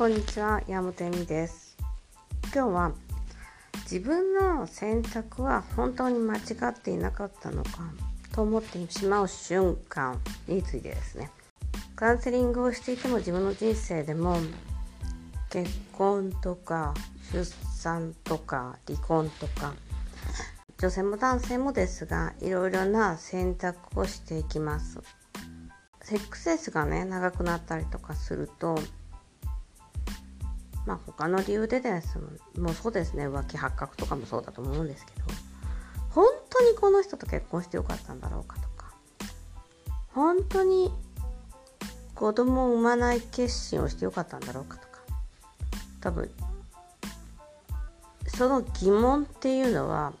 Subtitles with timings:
[0.00, 1.76] こんにちは、山本恵美です。
[2.54, 2.92] 今日は
[3.82, 6.40] 自分の選択は本当に間違
[6.70, 7.92] っていなかったのか
[8.32, 11.30] と思ってしまう瞬間についてですね。
[11.96, 14.38] カウンセリングをしていても自分の人生でも
[15.50, 16.94] 結婚とか
[17.30, 19.74] 出産とか離婚とか
[20.78, 24.98] 女性も男性もですがいろいろな選択をしていきます。
[26.00, 28.78] セックスレスがね長くなったりとかすると
[30.90, 32.18] まあ他の理由でです
[32.58, 33.28] もうそうですね。
[33.28, 35.22] 浮気発覚とかもそうだと思うんですけど。
[36.08, 38.92] 本当にこの人と結婚してよかったんだろうかとか。
[40.08, 40.90] 本当に
[42.16, 44.98] 子供を産まない決心をしてよかったんだろうかとか。
[46.00, 46.28] 多分
[48.26, 50.12] その疑問っていうのは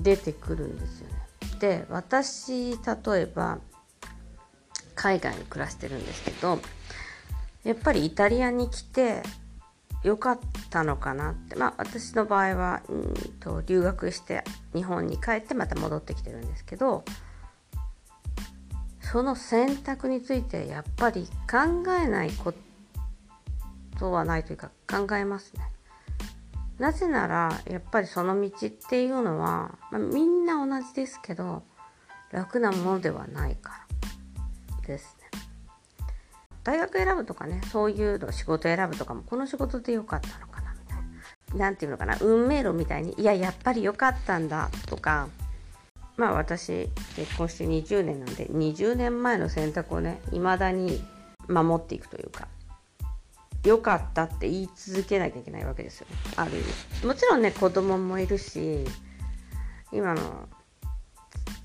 [0.00, 1.14] 出てくるんですよね。
[1.60, 3.60] で私例えば
[4.96, 6.58] 海外に暮らしてるんですけど
[7.66, 9.24] やっぱりイタリアに来て
[10.04, 10.38] よかっ
[10.70, 17.04] たのかなってまあ私の場合はうんと留学して日本に帰ってまた戻ってきてるんですけど
[19.00, 22.54] その選択についてやっぱり考えないこ
[23.98, 25.62] とはないというか考えますね。
[26.78, 31.62] なぜならやっぱりその道っていうのは、まあ、みんな同じですけど
[32.30, 33.86] 楽なものではないか
[34.80, 35.25] らですね。
[36.66, 40.96] 大学選ぶとかねそういうの仕事選ぶとかもこの仕事でよかったのかなみたい
[41.56, 41.64] な。
[41.66, 45.28] なんていうのかな運命論みたいにいややっぱりよかったんだとか
[46.16, 51.04] まあ私結婚して20年なんで20年前の選択をね未だに
[51.46, 52.48] 守っていくというか
[53.64, 56.54] 良かったって言い続けなきゃいけないわけですよねある意
[57.00, 58.84] 味もちろんね子供もいるし
[59.92, 60.48] 今の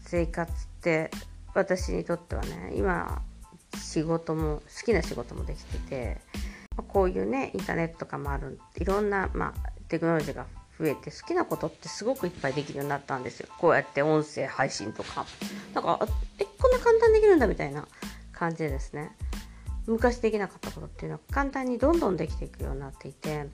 [0.05, 1.09] 生活って
[1.55, 3.23] 私にとってはね今
[3.91, 6.21] 仕事も好きな仕事もできてて
[6.77, 10.45] まこういうねインターネットとかもあるいろんな、まあ、テクノロジーが
[10.79, 13.49] 増えて好きなことってすごくいっぱいできるようになったんですよ。
[13.59, 15.25] こうやって音声配信とか。
[15.75, 15.99] なんか
[16.39, 17.87] えこんな簡単にできるんだみたいな
[18.31, 19.11] 感じでですね。
[19.85, 23.47] 昔できなかったことっていうのは簡単にどんどんできていくようになっていて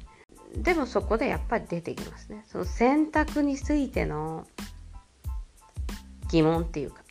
[0.58, 2.46] でもそこでやっぱり出てきますね。
[2.48, 4.48] その選択についての
[6.30, 7.02] 疑問っていうか。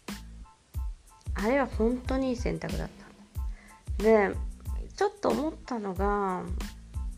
[1.39, 3.06] あれは本当にいい選択だった。
[3.99, 4.31] で
[4.97, 6.43] ちょっと思ったのが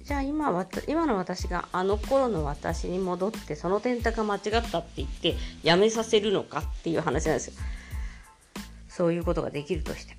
[0.04, 4.40] じゃあ今今の私があの頃の私に戻ってその選択が間違っ
[4.70, 7.52] たって言ってやめさせるのかっていう話なんですよ。
[8.88, 10.16] そういうことができるとして。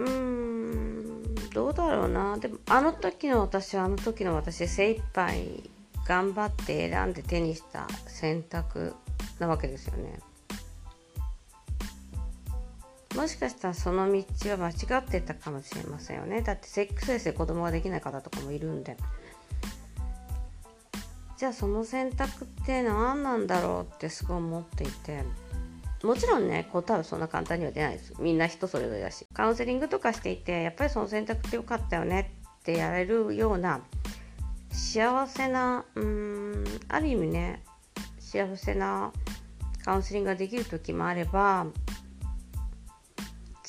[0.00, 2.36] うーんどうだろうな。
[2.38, 5.70] でもあの時の私はあの時の私で精一杯
[6.04, 8.94] 頑張って選んで手にした選択
[9.38, 10.18] なわけですよね。
[13.18, 16.40] もしかしたらその道は間違ってたかもしれませんよね。
[16.40, 18.96] だってセックスレスで子供ができない方とかもいるんで。
[21.36, 25.24] じゃあその選択って何なんだろうってすごい思っていて。
[26.04, 28.14] もちろんね答えはそんな簡単には出ないです。
[28.20, 29.26] みんな人それぞれだし。
[29.34, 32.30] カウンセリングとかしていてやっぱりその選択ってよかったよね
[32.60, 33.80] ってやれるような
[34.70, 37.64] 幸せなうーんある意味ね
[38.20, 39.12] 幸せな
[39.84, 41.66] カウンセリングができる時もあれば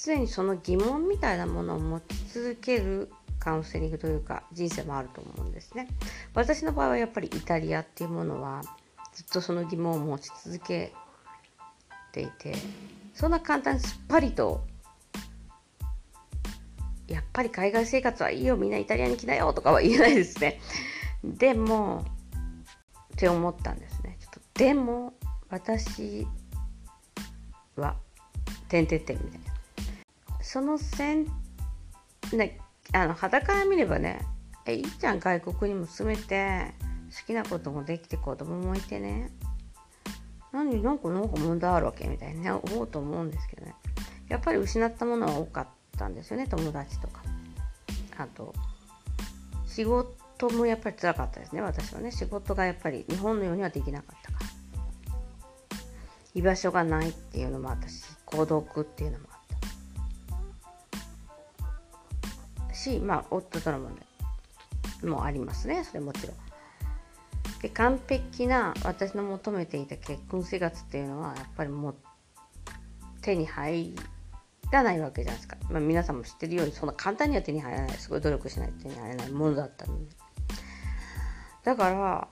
[0.03, 5.87] 常にその疑問みたいなものを持ち続けるカウンセリングというか人生もあると思うんですね。
[6.33, 8.61] 私の場合はやっぱりイタリアっていうものは
[9.13, 10.93] ずっとその疑問を持ち続け
[12.11, 12.53] ていて
[13.13, 14.61] そんな簡単にすっぱりと
[17.07, 20.59] やっぱり海外生活はいいよみんなイタリアに来なよとかは言えないですね。
[21.23, 22.05] でも
[23.13, 24.17] って思ったんですね。
[24.21, 25.13] ちょっとでも
[25.49, 26.27] 私
[27.75, 27.95] は
[28.69, 29.48] 点々点みたいな。
[30.51, 31.27] その線
[32.33, 32.57] ね
[32.91, 34.25] あの肌から見ればね
[34.65, 36.73] えいいじゃん外国にも住めて
[37.15, 39.29] 好きなこともできて子供もいてね。
[40.51, 43.75] 何なんかなんか問題あるわけみたいにね思うと思うんですけどね。
[44.27, 45.67] やっぱり失ったものは多かっ
[45.99, 47.21] たんですよね友達とか。
[48.17, 48.51] あと
[49.67, 52.11] 仕事もやっぱり辛かったですね私はね。
[52.11, 54.45] 仕事がやっぱり日本のようにはできなかったから。
[56.33, 59.28] 居場所がないっていうのもあったし孤独っていうのも。
[62.79, 63.91] しまあ夫との問
[65.01, 65.83] 題もありますね。
[65.83, 66.35] それもちろん。
[67.61, 71.95] で完璧な私の求めていた結婚生活っていうのはやっぱりもう
[73.21, 73.93] 手に入
[74.71, 77.97] らないわけじゃないですか、まあ、皆さんも知ってるようにそんな簡単には手に入らない。
[77.97, 80.15] すごい努力しないと手に入らないものだったので。
[81.65, 82.27] だから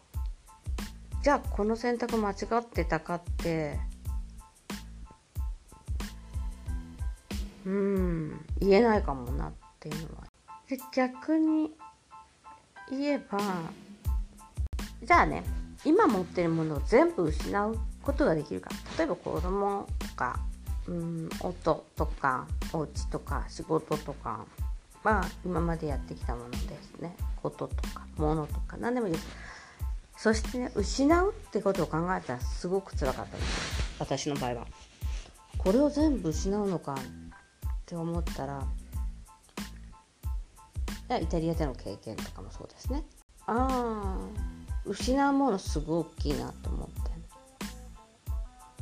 [1.23, 3.77] じゃあこの選択間違ってたかって
[7.65, 10.23] うん言えないかもなっっていうのは。
[10.93, 11.71] 逆に
[12.89, 13.39] 言えば
[15.03, 15.43] じゃあね
[15.85, 18.69] 今持ってるものを全部失うことができるか。
[18.97, 20.39] 例えば子供とか
[20.87, 24.45] うん音とかお家とか仕事とか
[25.03, 27.15] は今までやってきたものですね。
[27.41, 29.27] こととか物とか何でもいいです。
[30.17, 33.95] そしてね失うってことを考えたらすごく辛かったです。
[33.99, 34.67] 私の場合は。
[35.57, 36.97] これを全部失うのかっ
[37.85, 38.63] て思ったら
[41.15, 43.03] イタリアでの経験とかもそうですね。
[43.45, 44.19] ああ
[44.85, 46.89] 失うものすごく大きいなと思っ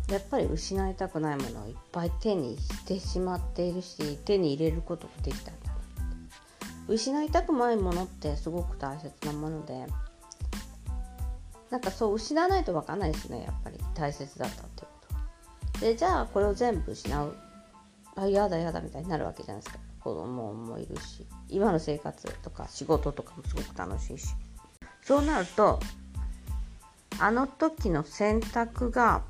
[0.08, 0.14] て。
[0.14, 5.76] やっぱり失いたくないものをいっぱい手にしてしまっているし手に入れることができたんだな。
[6.88, 9.88] 失いたくないものってすごく大切なもので
[11.72, 13.44] なんかそう失わないと分かんないですね。
[13.44, 15.18] やっぱり大切だったっていうこ
[15.74, 15.80] と。
[15.80, 17.36] でじゃあこれを全部失う。
[18.16, 19.80] あやだやだみたいになるわけじゃないですか。
[20.06, 24.36] 子供もいるし今の生活とか仕事とかもすごく楽しいし。
[25.02, 25.80] そうなると
[27.20, 29.24] あの時の選択が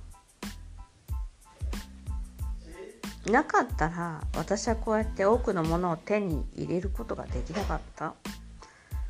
[3.25, 8.13] なかったら私はこうやって多くのものを手に入れることができなかった。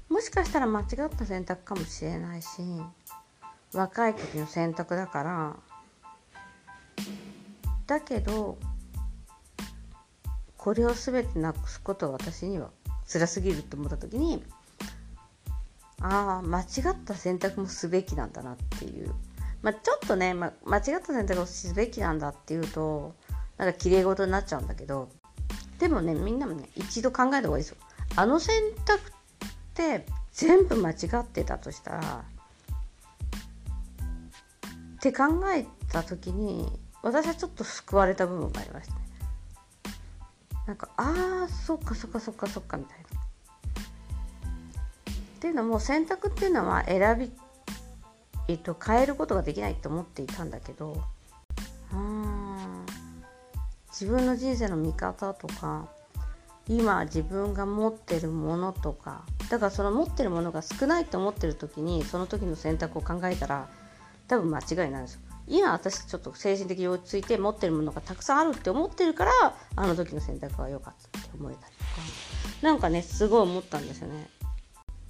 [0.07, 2.61] もしかしたら間違った選択かもしれないし
[3.73, 5.55] 若い時の選択だから。
[7.87, 8.59] だけど
[10.65, 12.71] これを全てなくすことは私には
[13.07, 14.43] 辛すぎると思った時に
[16.01, 19.13] ああ間違った選択もすべきなんだなっていう、
[19.61, 23.13] まあ、ちょっとね、ま、間違った選択をすべきなんだっていうと
[23.57, 25.09] なんか綺麗事になっちゃうんだけど
[25.77, 27.77] でもねみんなもね一度考えた方がいいですよ。
[28.15, 29.03] あの選択っ
[29.75, 32.25] て全部間違ってたとしたら
[34.95, 35.25] って考
[35.55, 36.71] えた時に
[37.03, 39.05] 私はちょっと救われた部分がありましたね。
[40.65, 43.05] なんかああそっかそっかそっかそっかみたいな
[45.11, 47.31] っていうのも選択っていうのは選び、
[48.47, 51.03] えっと、変えることができないと思っていたんだけど
[51.93, 52.85] うん
[53.89, 55.87] 自分の人生の見方とか
[56.67, 63.69] 今自分が持ってるものとかだからその持ってるものが少ないと思ってる時にその時の選択を考えたら
[64.27, 65.21] 多分間違いないんですよ。
[65.47, 69.31] 今私ちょっと精神的に落ち着いて持ってるものがたくさんあるって思ってるから
[69.75, 71.89] あの時の選択は良かったって思えたりとか
[72.61, 74.27] 何かねすごい思ったんですよね。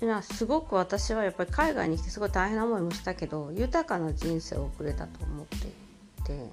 [0.01, 5.59] 今すごく私はやっぱり海外に来てすごい大変な思いもしたけど豊かな人生を送れたと思ってい
[6.25, 6.51] て、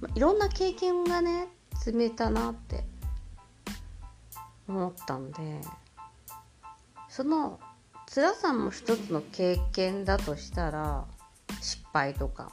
[0.00, 2.84] まいろんな経験がね積めたなって
[4.66, 5.60] 思ったんで
[7.08, 7.60] その
[8.12, 11.04] 辛さも一つの経験だとしたら
[11.60, 12.52] 失敗とか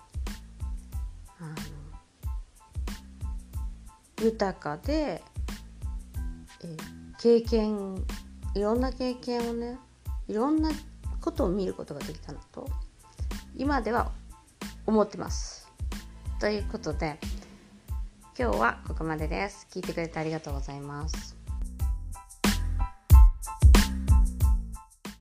[4.25, 5.21] 豊かで、
[6.63, 6.77] え
[7.19, 8.03] 経験
[8.55, 9.77] いろんな経験をね
[10.27, 10.69] いろんな
[11.21, 12.67] ことを見ることができたのと
[13.55, 14.11] 今では
[14.85, 15.69] 思ってます。
[16.39, 17.19] ということで
[18.37, 19.67] 今日はここまでです。
[19.71, 21.34] 聞いてくれてありがとうございます。